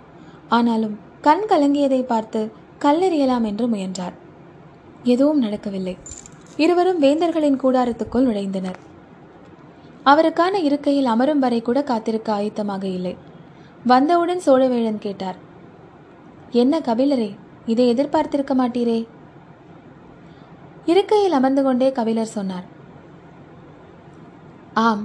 ஆனாலும் 0.49 0.99
கண் 1.21 1.47
கலங்கியதை 1.49 2.03
பார்த்து 2.03 2.53
கல்லெறியலாம் 2.81 3.47
என்று 3.53 3.67
முயன்றார். 3.67 4.23
எதுவும் 5.13 5.39
நடக்கவில்லை. 5.39 5.95
இருவரும் 6.57 7.03
வேந்தர்களின் 7.03 7.61
கூடாரத்துக்குள் 7.63 8.27
நுழைந்தனர். 8.29 8.79
அவருக்கான 10.07 10.55
இருக்கையில் 10.69 11.07
அமரும் 11.07 11.39
வரை 11.39 11.61
கூட 11.63 11.79
காத்திருக்க 11.83 12.29
ஆயத்தமாக 12.39 12.85
இல்லை. 12.85 13.15
வந்தவுடன் 13.87 14.43
சோழவேழன் 14.47 15.05
கேட்டார் 15.07 15.39
என்ன 16.51 16.79
கபிலரே 16.79 17.31
இதை 17.67 17.85
எதிர்பார்த்திருக்க 17.89 18.55
மாட்டீரே? 18.55 18.99
இருக்கையில் 20.87 21.33
அமர்ந்து 21.33 21.63
கொண்டே 21.63 21.89
கபிலர் 21.93 22.35
சொன்னார் 22.37 22.67
ஆம் 24.87 25.05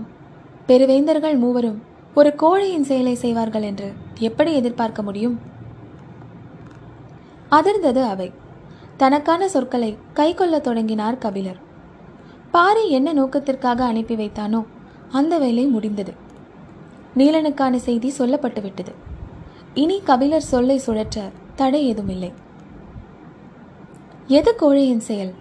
பெருவேந்தர்கள் 0.67 1.37
மூவரும் 1.37 1.79
ஒரு 2.15 2.29
கோழையின் 2.35 2.87
செயலை 2.89 3.15
செய்வார்கள் 3.15 3.61
என்று 3.61 3.87
எப்படி 4.19 4.51
எதிர்பார்க்க 4.53 5.01
முடியும்? 5.01 5.35
அதிர்ந்தது 7.51 8.01
அவை. 8.03 8.29
தனக்கான 9.01 9.41
சொற்களை 9.49 9.89
கைக்கொள்ளத் 10.13 10.65
தொடங்கினார் 10.67 11.17
கபிலர். 11.17 11.59
பாரி 12.51 12.83
என்ன 12.89 13.09
நோக்கத்திற்காக 13.13 13.79
அனுப்பி 13.83 14.15
வைத்தானோ 14.15 14.61
அந்த 15.11 15.33
வேலை 15.37 15.65
முடிந்தது. 15.65 16.13
நீலனுக்கான 17.17 17.75
செய்தி 17.85 18.09
சொல்லப்பட்டுவிட்டது 18.17 18.93
இனி 19.73 19.97
கபிலர் 20.09 20.49
சொல்லை 20.51 20.77
சுழற்ற 20.85 21.17
தடை 21.55 21.81
ஏதுமில்லை 21.87 22.31
எது 24.27 24.51
கோழையின் 24.55 25.05
செயல்? 25.09 25.31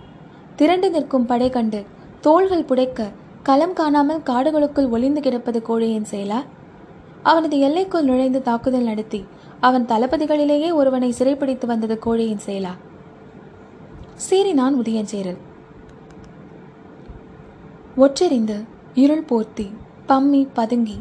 திரண்டு 0.56 0.88
நிற்கும் 0.90 1.26
படை 1.26 1.48
கண்டு 1.50 1.80
தோள்கள் 2.20 2.68
புடைக்க 2.68 3.08
களம் 3.42 3.74
காணாமல் 3.80 4.24
காடுகளுக்குள் 4.30 4.88
ஒளிந்து 4.88 5.20
கிடப்பது 5.20 5.58
கோழையின் 5.68 6.10
செயலா? 6.10 6.40
அவனது 7.22 7.58
எல்லைக்குள் 7.58 8.08
நுழைந்து 8.10 8.42
தாக்குதல் 8.42 8.88
நடத்தி 8.90 9.20
அவன் 9.60 9.86
தளபதிகளிலேயே 9.86 10.70
ஒருவனை 10.72 11.10
சிறைப்பிடித்து 11.10 11.66
வந்தது 11.66 11.96
கோழையின் 12.06 12.44
செயலா? 12.46 12.74
சீறினான் 14.26 14.76
உதயஞ்சேரல் 14.80 15.38
ஒற்றறிந்து 18.04 18.56
இருள் 19.02 19.26
போர்த்தி 19.28 19.66
பம்மி 20.08 20.40
பதுங்கி 20.56 20.96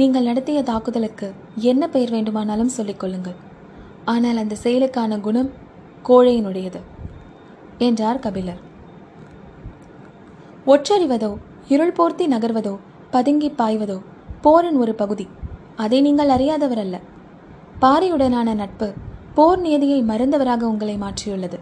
நீங்கள் 0.00 0.26
நடத்திய 0.28 0.58
தாக்குதலுக்கு 0.62 1.28
என்ன 1.70 1.88
பெயர் 1.94 2.12
வேண்டுமானாலும் 2.14 2.72
சொல்லிக் 2.76 3.00
கொள்ளுங்கள். 3.02 3.36
ஆனால் 4.04 4.40
அந்த 4.42 4.54
செயலுக்கான 4.62 5.18
குணம் 5.26 5.50
கோழையினுடையது 6.08 6.80
என்றார் 7.88 8.22
கபிலர். 8.26 8.62
ஒற்றறிவதோ 10.66 11.30
இருள் 11.74 11.94
போர்த்தி 11.98 12.26
நகர்வதோ 12.26 12.74
பதுங்கி 13.10 13.50
பாய்வதோ 13.60 13.98
போரின் 14.46 14.80
ஒரு 14.84 14.94
பகுதி 15.02 15.28
அதை 15.76 16.00
நீங்கள் 16.00 16.34
அறியாதவர் 16.36 16.82
அல்ல 16.84 16.96
பாரியுடனான 17.84 18.48
நட்பு 18.54 18.90
போர் 19.36 19.62
நியதியை 19.66 20.00
மறந்தவராக 20.10 20.62
உங்களை 20.72 20.96
மாற்றியுள்ளது. 21.04 21.60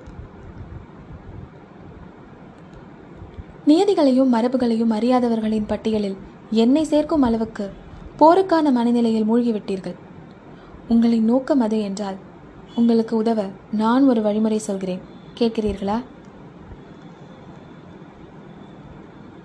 நியதிகளையும் 3.70 4.32
மரபுகளையும் 4.34 4.94
அறியாதவர்களின் 4.98 5.66
பட்டியலில் 5.66 6.16
என்னை 6.50 6.84
சேர்க்கும் 6.84 7.22
அளவுக்கு 7.22 7.66
போருக்கான 8.20 8.72
மனநிலையில் 8.72 9.28
மூழ்கிவிட்டீர்கள். 9.30 9.96
உங்களின் 10.88 11.24
நோக்கம் 11.24 11.60
அது 11.60 11.80
என்றால் 11.80 12.16
உங்களுக்கு 12.74 13.16
உதவ 13.16 13.40
நான் 13.72 14.04
ஒரு 14.04 14.22
வழிமுறை 14.22 14.58
சொல்கிறேன். 14.58 15.02
கேட்கிறீர்களா? 15.38 15.98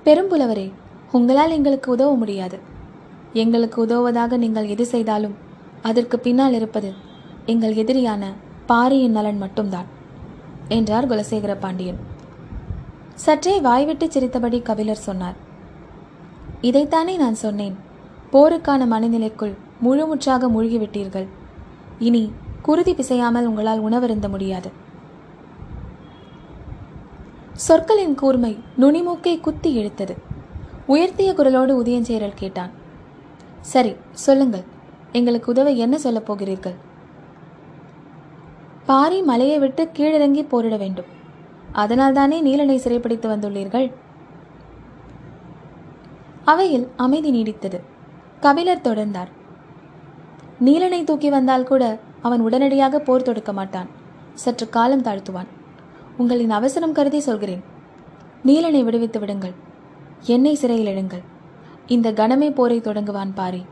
பெரும்புலவரே 0.05 0.71
உங்களால் 1.11 1.51
எங்களுக்கு 1.51 1.91
உதவ 1.91 2.15
முடியாது. 2.15 2.57
எங்களுக்கு 3.33 3.77
உதவுவதாக 3.81 4.37
நீங்கள் 4.37 4.67
எது 4.67 4.85
செய்தாலும் 4.85 5.35
அதற்கு 5.81 6.19
பின்னால் 6.19 6.53
இருப்பது 6.53 6.89
எங்கள் 7.45 7.73
எதிரியான 7.73 8.23
பாரியின் 8.65 9.11
நலன் 9.11 9.37
மட்டும்தான் 9.37 9.89
என்றார் 10.67 11.09
குலசேகர 11.09 11.55
பாண்டியன். 11.59 12.13
சற்றே 13.23 13.59
வாய்விட்டு 13.59 14.11
சிரித்தபடி 14.11 14.61
கபிலர் 14.61 15.05
சொன்னார் 15.07 15.37
இதைத்தானே 16.61 17.13
நான் 17.17 17.35
சொன்னேன். 17.35 17.75
போருக்கான 18.33 18.81
மனநிலைக்குள் 18.93 19.53
முழுமுற்றாக 19.83 20.49
மூழ்கிவிட்டீர்கள். 20.55 21.27
இனி 21.99 22.31
குருதி 22.61 22.93
பிசையாமல் 22.93 23.47
உங்களால் 23.49 23.83
உணவருந்த 23.83 24.29
முடியாது. 24.29 24.69
சொற்களின் 27.53 28.15
கூர்மை 28.15 28.53
நுனிமூக்கை 28.79 29.39
குத்தி 29.39 29.71
இழுத்தது. 29.77 30.15
உயர்த்திய 30.87 31.29
குரலோடு 31.33 31.73
உதயஞ்சேரல் 31.81 32.39
கேட்டான் 32.41 32.71
சரி 33.61 33.93
சொல்லுங்கள். 34.11 34.65
எங்களுக்கு 35.11 35.51
உதவ 35.51 35.69
என்ன 35.69 35.97
சொல்லப் 35.97 36.25
போகிறீர்கள்? 36.25 36.77
பாரி 38.85 39.21
மலையை 39.21 39.59
விட்டு 39.59 39.83
கீழிறங்கி 39.93 40.45
போரிட 40.47 40.77
வேண்டும். 40.77 41.13
அதனால்தானே 41.75 42.41
நீலனை 42.41 42.75
சிறைப்பிடித்து 42.75 43.29
வந்துள்ளீர்கள்? 43.29 43.93
அவையில் 46.45 46.87
அமைதி 46.95 47.31
நீடித்தது. 47.33 47.79
கபிலர் 48.39 48.81
தொடர்ந்தார். 48.83 49.31
நீலனை 50.59 51.03
தூக்கி 51.03 51.29
வந்தால் 51.29 51.63
கூட 51.63 51.99
அவன் 52.21 52.39
உடனடியாக 52.39 52.99
போர் 52.99 53.21
தொடுக்க 53.21 53.53
மாட்டான். 53.53 53.87
சற்று 54.33 54.69
காலம் 54.69 55.03
தாழ்த்துவான். 55.03 55.47
உங்களின் 56.17 56.49
அவசரம் 56.49 56.91
கருதி 56.91 57.19
சொல்கிறேன். 57.19 57.63
நீலனை 58.43 58.83
விடுவித்து 58.83 59.19
விடுங்கள். 59.19 59.53
என்னை 60.21 60.55
சிறையில் 60.55 60.95
எழுங்கள் 60.95 61.23
இந்த 61.87 62.11
கணமே 62.11 62.53
போரை 62.53 62.79
தொடங்குவான் 62.79 63.33
பாரி. 63.35 63.65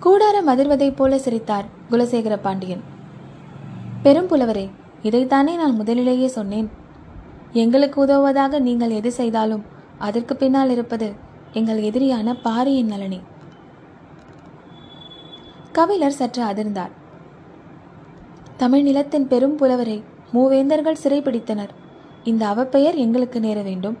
கூடாரம் 0.00 0.48
அதிர்வதைப் 0.48 0.96
போல 0.96 1.18
சிரித்தார் 1.18 1.64
குலசேகர 1.90 2.36
பாண்டியன். 2.36 2.82
பெரும் 4.02 4.26
புலவரே 4.26 4.70
இதைத்தானே 5.02 5.54
நான் 5.56 5.74
முதலிலேயே 5.74 6.28
சொன்னேன். 6.28 6.68
எங்களுக்கு 7.52 8.00
உதவுவதாக 8.00 8.58
நீங்கள் 8.58 8.90
எது 8.90 9.12
செய்தாலும் 9.12 9.64
அதற்கு 9.98 10.36
பின்னால் 10.36 10.70
இருப்பது 10.70 11.12
எங்கள் 11.52 11.80
எதிரியான 11.82 12.34
பாரியின் 12.42 12.86
நலனே. 12.86 13.20
கபிலர் 15.72 16.18
சற்று 16.20 16.42
அதிர்ந்தார். 16.44 16.92
தமிழ் 18.56 18.82
நிலத்தின் 18.82 19.26
பெரும் 19.26 19.56
புலவரை 19.56 20.02
மூவேந்தர்கள் 20.32 21.02
சிறைப்பிடித்தனர் 21.02 21.72
இந்த 22.24 22.46
அவப்பெயர் 22.46 22.94
எங்களுக்கு 22.94 23.40
நேர 23.40 23.62
வேண்டும். 23.62 23.96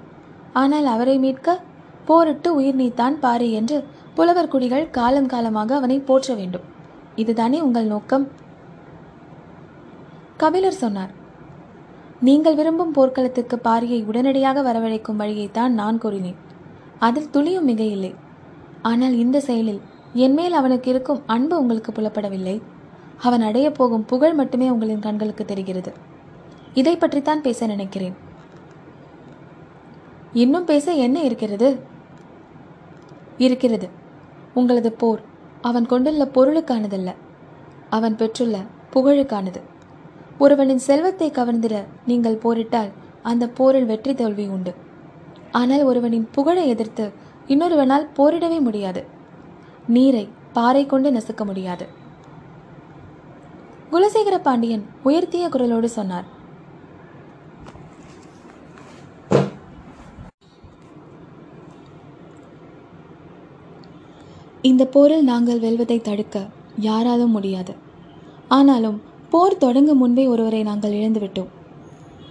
ஆனால் 0.52 0.84
அவரை 0.84 1.18
மீட்க 1.18 1.60
போரிட்டு 2.04 2.54
உயிர் 2.54 2.76
நீத்தான் 2.76 3.16
பாரி 3.20 3.52
என்று 3.52 3.84
புலவர் 4.14 4.48
குடிகள் 4.48 4.90
காலம் 4.90 5.26
காலமாக 5.26 5.74
அவனை 5.74 5.98
போற்ற 5.98 6.34
வேண்டும். 6.34 6.62
இதுதானே 7.16 7.60
உங்கள் 7.60 7.84
நோக்கம்? 7.84 8.26
கபிலர் 10.36 10.72
சொன்னார் 10.72 11.10
நீங்கள் 12.20 12.54
விரும்பும் 12.54 12.92
போர்க்களத்துக்கு 12.92 13.60
பாரியை 13.64 14.04
உடனடியாக 14.04 14.62
வரவழைக்கும் 14.62 15.16
வழியைத்தான் 15.16 15.68
நான் 15.68 15.98
கூறினேன். 15.98 16.36
அதில் 16.98 17.30
துளியும் 17.30 17.64
மிக 17.64 17.82
இல்லை 17.82 18.14
ஆனால் 18.82 19.16
இந்த 19.16 19.40
செயலில் 19.40 19.80
என்மேல் 20.12 20.52
அவனுக்கு 20.52 20.90
இருக்கும் 20.90 21.22
அன்பு 21.26 21.60
உங்களுக்கு 21.60 21.92
புலப்படவில்லை. 21.92 22.62
அவன் 23.16 23.40
அடையப் 23.40 23.74
போகும் 23.74 24.04
புகழ் 24.04 24.32
மட்டுமே 24.32 24.70
உங்களின் 24.70 24.98
கண்களுக்கு 24.98 25.44
தெரிகிறது. 25.44 25.92
இதை 26.74 26.96
பற்றித்தான் 26.96 27.42
பேச 27.42 27.66
நினைக்கிறேன். 27.66 28.16
இன்னும் 30.32 30.64
பேச 30.64 30.92
என்ன 30.92 31.22
இருக்கிறது? 31.22 31.78
இருக்கிறது. 33.38 33.88
உங்களது 34.54 34.92
போர் 34.92 35.20
அவன் 35.62 35.86
கொண்டுள்ள 35.86 36.24
பொருளுக்கானதல்ல. 36.24 37.14
அவன் 37.90 38.16
பெற்றுள்ள 38.16 38.58
புகழுக்கானது. 38.94 39.74
ஒருவனின் 40.44 40.82
செல்வத்தை 40.86 41.28
கவர்ந்திட 41.30 41.76
நீங்கள் 42.10 42.42
போரிட்டால் 42.44 42.90
அந்த 43.30 43.44
போரில் 43.58 43.88
வெற்றி 43.90 44.14
தோல்வி 44.14 44.46
உண்டு. 44.56 44.72
ஆனால் 45.60 45.84
ஒருவனின் 45.90 46.26
புகழை 46.36 46.64
எதிர்த்து 46.72 47.04
இன்னொருவனால் 47.52 48.10
போரிடவே 48.16 48.58
முடியாது. 48.66 49.02
நீரை 49.96 50.24
பாறை 50.56 50.82
கொண்டு 50.86 51.10
நசுக்க 51.16 51.44
முடியாது. 51.44 51.86
குலசேகர 53.92 54.36
பாண்டியன் 54.46 54.86
உயர்த்திய 55.04 55.46
குரலோடு 55.54 55.88
சொன்னார். 55.98 56.26
இந்த 64.70 64.84
போரில் 64.94 65.28
நாங்கள் 65.32 65.60
வெல்வதை 65.66 65.98
தடுக்க 66.00 66.36
யாராலும் 66.86 67.36
முடியாது. 67.36 67.72
ஆனாலும் 68.48 68.98
போர் 69.30 69.56
தொடங்கும் 69.56 69.98
முன்பே 69.98 70.26
ஒருவரை 70.26 70.62
நாங்கள் 70.62 70.92
இழந்துவிட்டோம். 70.92 71.46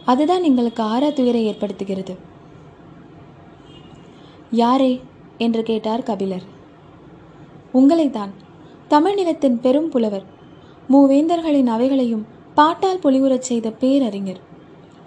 அதுதான் 0.05 0.43
எங்களுக்கு 0.43 0.83
ஆறா 0.83 1.13
துயரை 1.13 1.47
ஏற்படுத்துகிறது. 1.47 2.17
யாரே? 4.51 5.01
என்று 5.37 5.63
கேட்டார் 5.63 6.03
கபிலர். 6.03 6.41
உங்களைத்தான். 7.73 8.29
தமிழ்நிலத்தின் 8.89 9.59
பெரும் 9.59 9.89
புலவர். 9.89 10.23
மூவேந்தர்களின் 10.89 11.65
அவைகளையும் 11.65 12.25
பாட்டால் 12.53 12.99
பொலிவுறச் 12.99 13.39
செய்த 13.39 13.71
பேரறிஞர். 13.71 14.39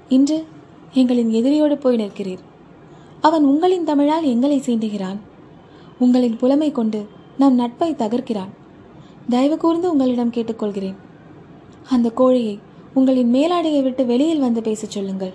இன்று 0.08 0.46
எங்களின் 0.94 1.30
எதிரியோடு 1.30 1.78
போய் 1.78 1.96
நிற்கிறீர். 1.96 2.38
அவன் 3.20 3.44
உங்களின் 3.44 3.84
தமிழால் 3.84 4.24
எங்களை 4.24 4.62
சீண்டுகிறான். 4.66 5.16
உங்களின் 5.98 6.36
புலமை 6.36 6.72
கொண்டு 6.72 7.08
நம் 7.38 7.54
நட்பை 7.54 7.94
தகர்க்கிறான். 7.94 8.48
தயவு 9.28 9.56
கூர்ந்து 9.56 9.90
உங்களிடம் 9.90 10.30
கேட்டுக்கொள்கிறேன். 10.30 10.94
அந்த 11.94 12.08
கோழியை 12.10 12.60
உங்களின் 12.94 13.32
மேலாடையை 13.34 13.82
விட்டு 13.82 14.06
வெளியில் 14.06 14.44
வந்து 14.44 14.62
பேசச் 14.62 14.90
சொல்லுங்கள். 14.90 15.32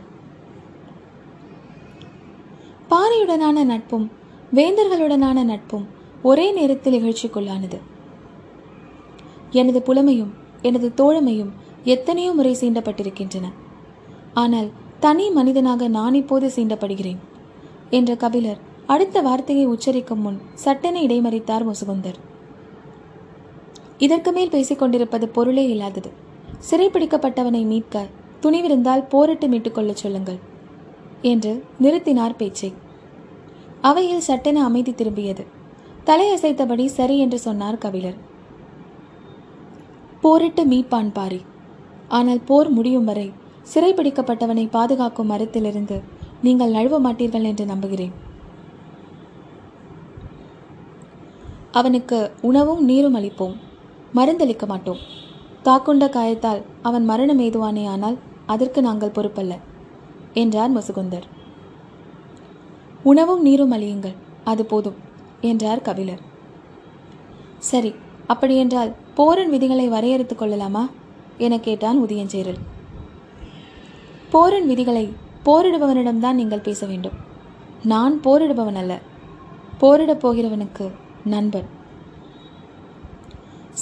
பாரியுடனான 2.90 3.64
நட்பும் 3.64 4.12
வேந்தர்களுடனான 4.54 5.44
நட்பும் 5.44 5.86
ஒரே 6.22 6.52
நேரத்தில் 6.52 6.98
இகழ்ச்சிக்குள்ளானது 7.00 7.80
எனது 9.52 9.80
புலமையும் 9.88 10.34
எனது 10.62 10.88
தோழமையும் 10.98 11.52
எத்தனையோ 11.84 12.32
முறை 12.32 12.58
சீண்டப்பட்டிருக்கின்றன. 12.62 13.46
ஆனால் 14.34 14.70
தனி 15.00 15.26
மனிதனாக 15.30 15.88
நான் 15.88 16.14
இப்போது 16.14 16.48
சீண்டப்படுகிறேன் 16.56 17.22
என்ற 17.90 18.16
கபிலர் 18.16 18.62
அடுத்த 18.88 19.22
வார்த்தையை 19.22 19.66
உச்சரிக்கும் 19.68 20.24
முன் 20.26 20.40
சட்டென 20.54 21.02
இடைமறித்தார் 21.02 21.68
முசுகுந்தர். 21.70 22.20
இதற்கு 23.98 24.32
மேல் 24.32 24.50
பேசிக் 24.50 24.80
கொண்டிருப்பது 24.80 25.28
பொருளே 25.30 25.66
இல்லாதது. 25.70 26.23
சிறைப்பிடிக்கப்பட்டவனை 26.70 27.64
மீட்க 27.66 28.06
துணிவிருந்தால் 28.42 29.10
போரிட்டு 29.10 29.48
மீட்டுக்கொள்ளச் 29.48 30.02
சொல்லுங்கள் 30.04 30.40
என்று 31.22 31.64
நிறுத்தினார் 31.82 32.36
பேச்சை. 32.36 32.74
அவையில் 33.82 34.26
சட்டென 34.28 34.64
அமைதி 34.64 34.92
திரும்பியது. 34.92 35.44
தலையசைத்தபடி 36.06 36.86
சரி 36.86 37.20
என்று 37.20 37.40
சொன்னார் 37.40 37.78
கபிலர். 37.78 38.18
போரிட்டு 40.22 40.66
மீட்பான் 40.66 41.12
பாரி. 41.14 41.42
ஆனால் 42.08 42.42
போர் 42.46 42.70
முடியும் 42.70 43.04
வரை 43.04 43.28
சிறைப்பிடிக்கப்பட்டவனை 43.74 44.66
பாதுகாக்கும் 44.72 45.32
மரத்திலிருந்து 45.32 45.98
நீங்கள் 46.42 46.72
நழுவ 46.72 46.98
மாட்டீர்கள் 47.00 47.50
என்று 47.52 47.66
நம்புகிறேன். 47.66 48.14
அவனுக்கு 51.72 52.32
உணவும் 52.42 52.84
நீரும் 52.84 53.16
அளிப்போம். 53.16 53.56
மருந்தளிக்க 54.16 54.66
மாட்டோம். 54.66 55.02
தாக்குண்ட 55.64 56.06
காயத்தால் 56.08 56.62
அவன் 56.82 57.06
மரணம் 57.06 57.40
ஏதுவானே 57.40 57.84
ஆனால் 57.88 58.18
அதற்கு 58.46 58.80
நாங்கள் 58.82 59.16
பொறுப்பல்ல 59.16 59.54
என்றார் 60.34 60.76
முசுகுந்தர் 60.76 61.28
உணவும் 63.04 63.42
நீரும் 63.42 63.72
அழியுங்கள் 63.72 64.18
அது 64.44 64.64
போதும் 64.66 64.98
என்றார் 65.42 65.82
கபிலர். 65.82 66.22
சரி 67.70 67.92
அப்படியென்றால் 68.28 68.92
போரின் 69.16 69.50
விதிகளை 69.50 69.86
வரையறுத்துக் 69.88 70.42
கொள்ளலாமா? 70.42 70.84
என 71.38 71.60
கேட்டான் 71.60 72.00
உதயஞ்சேரல் 72.04 72.60
போரின் 74.34 74.68
விதிகளை 74.68 75.06
போரிடுபவனிடம்தான் 75.46 76.40
நீங்கள் 76.40 76.66
பேச 76.68 76.86
வேண்டும். 76.86 77.18
நான் 77.84 78.16
போரிடுபவன் 78.24 78.80
அல்ல 78.82 78.94
போரிடப் 79.82 80.22
போகிறவனுக்கு 80.24 80.86
நண்பன். 81.26 81.70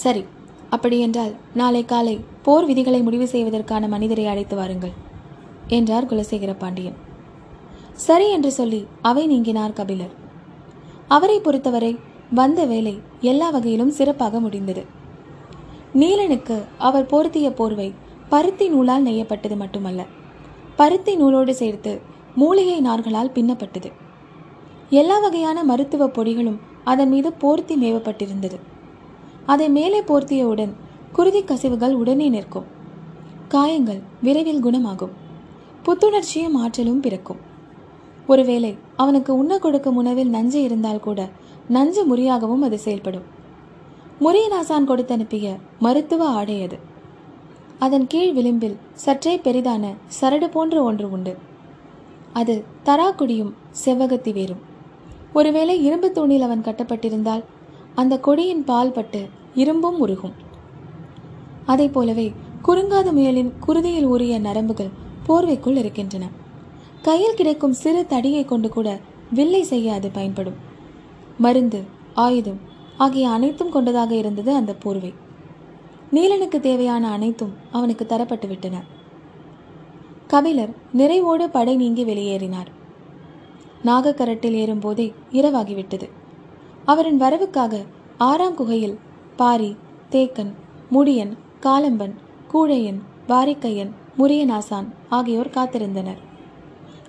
சரி 0.02 0.22
அப்படியென்றால் 0.74 1.32
நாளை 1.54 1.84
காலை 1.84 2.14
போர் 2.42 2.66
விதிகளை 2.68 3.00
முடிவு 3.02 3.26
செய்வதற்கான 3.26 3.88
மனிதரை 3.88 4.26
அழைத்து 4.26 4.56
வாருங்கள் 4.56 4.94
என்றார் 5.68 6.08
குலசேகர 6.10 6.52
பாண்டியன். 6.58 6.96
சரி 8.06 8.26
என்று 8.30 8.50
சொல்லி 8.52 8.80
அவை 9.02 9.24
நீங்கினார் 9.26 9.76
கபிலர். 9.78 10.14
அவரை 11.08 11.36
பொறுத்தவரை 11.40 11.92
வந்த 12.30 12.60
வேலை 12.64 12.94
எல்லா 13.20 13.48
வகையிலும் 13.50 13.96
சிறப்பாக 13.98 14.40
முடிந்தது. 14.40 14.82
நீலனுக்கு 15.94 16.56
அவர் 16.78 17.10
போர்த்திய 17.10 17.48
போர்வை 17.50 17.88
பருத்தி 18.28 18.66
நூலால் 18.68 19.06
நெய்யப்பட்டது 19.06 19.56
மட்டுமல்ல 19.56 20.02
பருத்தி 20.76 21.14
நூலோடு 21.16 21.54
சேர்த்து 21.54 21.92
மூலிகை 22.34 22.78
நார்களால் 22.88 23.34
பின்னப்பட்டது. 23.36 23.90
எல்லா 24.90 25.18
வகையான 25.18 25.58
மருத்துவ 25.64 26.06
பொடிகளும் 26.06 26.60
அதன் 26.84 27.08
மீது 27.08 27.30
போர்த்தி 27.32 27.74
மேவப்பட்டிருந்தது. 27.76 28.58
அதை 29.46 29.68
மேலே 29.68 30.00
போர்த்தியவுடன் 30.00 30.72
குருதி 31.12 31.44
கசிவுகள் 31.44 31.94
உடனே 31.94 32.28
நிற்கும். 32.28 32.64
காயங்கள் 33.48 34.00
விரைவில் 34.22 34.64
குணமாகும். 34.64 35.10
புத்துணர்ச்சியும் 35.84 36.54
ஆற்றலும் 36.54 37.00
பிறக்கும். 37.00 37.36
ஒருவேளை 38.26 38.76
அவனுக்கு 38.96 39.38
உண்ண 39.38 39.58
கொடுக்கும் 39.58 39.96
உணவில் 39.96 40.30
நஞ்சு 40.30 40.62
இருந்தால் 40.62 41.00
கூட 41.00 41.28
நஞ்சு 41.68 42.16
முறியாகவும் 42.16 42.58
அது 42.58 42.78
செயல்படும். 42.78 43.22
முறியநாசான் 44.20 44.84
கொடுத்து 44.84 45.14
அனுப்பிய 45.14 45.56
மருத்துவ 45.78 46.26
ஆடை 46.26 46.62
அது. 46.62 46.78
அதன் 47.78 48.06
கீழ் 48.06 48.32
விளிம்பில் 48.32 48.76
சற்றே 48.92 49.36
பெரிதான 49.36 49.94
சரடு 50.06 50.50
போன்ற 50.50 50.82
ஒன்று 50.82 51.10
உண்டு. 51.10 51.36
அது 52.32 52.64
தராக்குடியும் 52.84 53.52
செவ்வகத்தி 53.84 54.32
வேறும். 54.32 54.60
ஒருவேளை 55.32 55.84
இரும்பு 55.84 56.12
தூணில் 56.12 56.42
அவன் 56.42 56.62
கட்டப்பட்டிருந்தால் 56.62 57.42
அந்த 57.94 58.18
கொடியின் 58.18 58.64
பால் 58.64 58.92
பட்டு 58.92 59.28
இரும்பும் 59.54 59.98
உருகும். 59.98 60.32
அதை 61.66 61.88
போலவே 61.88 62.32
குறுங்காத 62.64 63.12
முயலின் 63.12 63.52
குருதியில் 63.66 64.04
உரிய 64.04 64.40
நரம்புகள் 64.40 64.90
போர்வைக்குள் 65.26 65.76
இருக்கின்றன. 65.76 66.28
கையில் 67.02 67.34
கிடைக்கும் 67.34 67.72
சிறு 67.72 68.06
தடியை 68.08 68.44
கொண்டு 68.44 68.68
கூட 68.68 69.00
வில்லை 69.30 69.62
செய்ய 69.62 69.92
அது 69.92 70.10
பயன்படும். 70.10 70.54
மருந்து 71.38 71.82
ஆயுதம் 72.14 72.60
ஆகிய 72.96 73.30
அனைத்தும் 73.30 73.70
கொண்டதாக 73.70 74.14
இருந்தது 74.14 74.54
அந்த 74.54 74.74
போர்வை. 74.74 75.14
நீலனுக்கு 76.12 76.60
தேவையான 76.60 77.10
அனைத்தும் 77.10 77.52
அவனுக்கு 77.72 78.06
தரப்பட்டு 78.06 78.48
விட்டன. 78.48 78.82
கபிலர் 80.26 80.74
நிறைவோடு 80.96 81.46
படை 81.46 81.76
நீங்கி 81.76 82.04
வெளியேறினார். 82.04 82.70
நாகக்கரட்டில் 83.84 84.52
ஏறும்போதே 84.52 85.12
இரவாகிவிட்டது. 85.32 86.10
அவரின் 86.84 87.20
வரவுக்காக 87.20 87.84
ஆறாம் 88.18 88.54
குகையில் 88.54 88.98
பாரி 89.36 89.76
தேக்கன் 90.10 90.52
முடியன் 90.90 91.32
காலம்பன் 91.60 92.14
கூழையன் 92.52 93.00
வாரிக்கையன் 93.28 93.92
முரியனாசான் 94.18 94.88
ஆகியோர் 95.08 95.54
காத்திருந்தனர். 95.54 96.20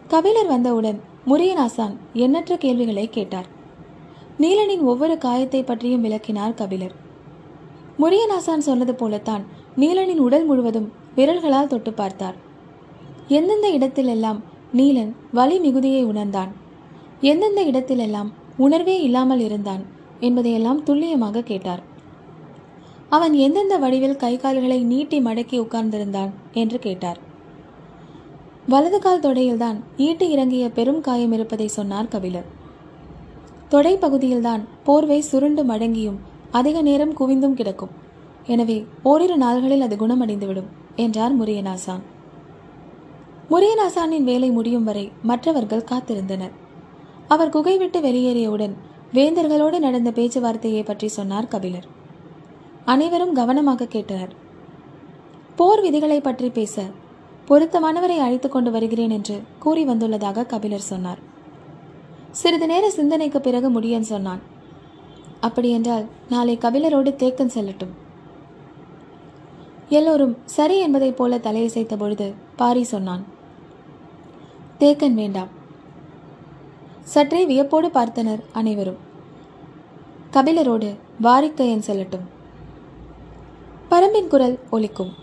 கபிலர் 0.08 0.48
வந்தவுடன் 0.48 1.00
முரியனாசான் 1.28 1.96
எண்ணற்ற 2.14 2.58
கேள்விகளை 2.58 3.10
கேட்டார். 3.10 3.46
நீலனின் 4.40 4.80
ஒவ்வொரு 4.80 5.18
காயத்தை 5.18 5.64
பற்றியும் 5.64 6.02
விளக்கினார் 6.02 6.54
கபிலர். 6.54 6.96
முரியனாசான் 8.00 8.66
சொன்னது 8.68 8.96
போலத்தான் 8.96 9.44
நீலனின் 9.78 10.18
உடல் 10.18 10.46
முழுவதும் 10.46 10.92
விரல்களால் 11.16 11.68
தொட்டு 11.68 11.94
பார்த்தார். 11.94 12.36
எந்தெந்த 13.28 13.68
இடத்திலெல்லாம் 13.70 14.40
நீலன் 14.74 15.16
வலி 15.32 15.60
மிகுதியை 15.60 16.04
உணர்ந்தான் 16.04 16.52
எந்தெந்த 17.22 17.62
இடத்திலெல்லாம் 17.64 18.32
உணர்வே 18.58 19.02
இல்லாமல் 19.02 19.40
இருந்தான் 19.40 19.84
என்பதையெல்லாம் 20.20 20.84
துல்லியமாக 20.84 21.42
கேட்டார். 21.42 21.82
அவன் 23.10 23.34
எந்தெந்த 23.34 23.78
வடிவில் 23.78 24.16
கை 24.16 24.38
கால்களை 24.38 24.84
நீட்டி 24.84 25.20
மடக்கி 25.20 25.58
உட்கார்ந்திருந்தான் 25.60 26.30
என்று 26.54 26.80
கேட்டார். 26.80 27.20
வலது 28.68 29.00
கால் 29.00 29.20
தொடையில்தான் 29.20 29.78
ஈட்டு 29.98 30.30
இறங்கிய 30.30 30.70
பெரும் 30.70 31.02
காயம் 31.02 31.32
இருப்பதை 31.32 31.68
சொன்னார் 31.68 32.08
கபிலர். 32.08 32.46
தொடை 33.70 33.98
பகுதியில்தான் 33.98 34.64
போர்வை 34.84 35.22
சுருண்டு 35.22 35.64
மடங்கியும் 35.64 36.20
அதிக 36.52 36.82
நேரம் 36.82 37.14
குவிந்தும் 37.14 37.54
கிடக்கும். 37.54 37.94
எனவே 38.46 38.86
ஓரிரு 39.04 39.38
நாள்களில் 39.38 39.82
அது 39.82 39.96
குணமடைந்துவிடும் 39.96 40.72
என்றார் 40.96 41.42
முரியனாசான் 41.42 42.04
முரியநாசானின் 43.50 44.24
வேலை 44.24 44.50
முடியும் 44.52 44.84
வரை 44.84 45.12
மற்றவர்கள் 45.24 45.90
காத்திருந்தனர். 45.92 46.54
அவர் 47.28 47.50
குகை 47.50 47.78
விட்டு 47.78 48.00
வெளியேறியவுடன் 48.00 48.74
வேந்தர்களோடு 49.14 49.80
நடந்த 49.80 50.12
பேச்சுவார்த்தையை 50.12 50.86
பற்றி 50.86 51.08
சொன்னார் 51.08 51.48
கபிலர். 51.48 51.86
அனைவரும் 52.86 53.34
கவனமாக 53.34 53.86
கேட்டனர். 53.86 54.30
போர் 55.56 55.82
விதிகளை 55.82 56.22
பற்றி 56.22 56.50
பேச 56.50 56.86
பொருத்தமானவரை 57.48 58.18
அழைத்துக் 58.18 58.52
கொண்டு 58.52 58.72
வருகிறேன் 58.72 59.10
என்று 59.10 59.42
கூறி 59.60 59.86
வந்துள்ளதாக 59.86 60.46
கபிலர் 60.46 60.80
சொன்னார். 60.80 61.18
சிறிது 62.32 62.68
நேர 62.68 62.90
சிந்தனைக்கு 62.90 63.42
பிறகு 63.42 63.82
முடியன் 63.82 64.10
சொன்னான் 64.14 64.40
அப்படியென்றால் 65.40 66.06
நாளை 66.30 66.58
கபிலரோடு 66.58 67.12
தேக்கன் 67.12 67.54
செல்லட்டும். 67.56 67.94
எல்லோரும் 69.90 70.38
சரி 70.46 70.80
என்பதைப் 70.80 71.18
போல 71.18 71.38
தலையசைத்த 71.38 71.98
பொழுது 71.98 72.34
பாரி 72.56 72.84
சொன்னான் 72.84 73.26
தேக்கன் 74.80 75.14
வேண்டாம். 75.14 75.62
சற்றே 77.04 77.46
வியப்போடு 77.46 77.88
பார்த்தனர் 77.88 78.42
அனைவரும். 78.52 78.98
கபிலரோடு 80.32 80.96
வாரிக்கையன் 81.24 81.84
செல்லட்டும். 81.88 82.26
பரம்பின் 83.90 84.28
குரல் 84.28 84.60
ஒலிக்கும். 84.70 85.23